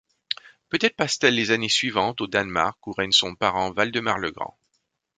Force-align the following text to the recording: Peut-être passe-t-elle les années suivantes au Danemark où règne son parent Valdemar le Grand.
Peut-être 0.69 0.95
passe-t-elle 0.95 1.35
les 1.35 1.51
années 1.51 1.69
suivantes 1.69 2.21
au 2.21 2.25
Danemark 2.27 2.87
où 2.87 2.91
règne 2.91 3.11
son 3.11 3.35
parent 3.35 3.69
Valdemar 3.71 4.17
le 4.17 4.31
Grand. 4.31 4.57